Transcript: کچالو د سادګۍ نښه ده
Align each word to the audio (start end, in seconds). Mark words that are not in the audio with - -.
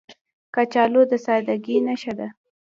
کچالو 0.55 1.01
د 1.11 1.13
سادګۍ 1.25 1.77
نښه 1.87 2.13
ده 2.19 2.27